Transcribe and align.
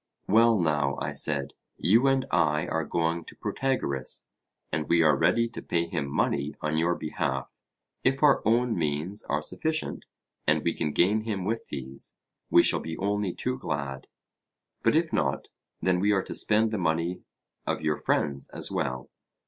Well 0.27 0.59
now, 0.59 0.97
I 0.99 1.11
said, 1.11 1.53
you 1.77 2.07
and 2.07 2.25
I 2.31 2.65
are 2.65 2.83
going 2.85 3.23
to 3.25 3.35
Protagoras, 3.35 4.25
and 4.71 4.89
we 4.89 5.03
are 5.03 5.15
ready 5.15 5.47
to 5.49 5.61
pay 5.61 5.85
him 5.85 6.09
money 6.09 6.55
on 6.59 6.77
your 6.77 6.95
behalf. 6.95 7.51
If 8.03 8.23
our 8.23 8.41
own 8.43 8.75
means 8.75 9.21
are 9.25 9.43
sufficient, 9.43 10.05
and 10.47 10.63
we 10.63 10.73
can 10.73 10.91
gain 10.91 11.21
him 11.25 11.45
with 11.45 11.67
these, 11.67 12.15
we 12.49 12.63
shall 12.63 12.79
be 12.79 12.97
only 12.97 13.31
too 13.31 13.59
glad; 13.59 14.07
but 14.81 14.95
if 14.95 15.13
not, 15.13 15.49
then 15.83 15.99
we 15.99 16.11
are 16.13 16.23
to 16.23 16.33
spend 16.33 16.71
the 16.71 16.79
money 16.79 17.21
of 17.67 17.81
your 17.81 17.97
friends 17.97 18.49
as 18.49 18.71
well. 18.71 19.07